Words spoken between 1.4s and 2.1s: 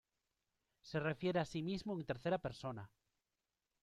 sí mismo en